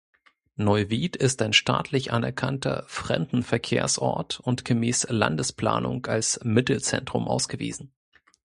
Neuwied 0.55 1.15
ist 1.15 1.43
ein 1.43 1.53
staatlich 1.53 2.11
anerkannter 2.11 2.85
Fremdenverkehrsort 2.87 4.39
und 4.39 4.65
gemäß 4.65 5.05
Landesplanung 5.11 6.03
als 6.07 6.39
Mittelzentrum 6.43 7.27
ausgewiesen. 7.27 7.93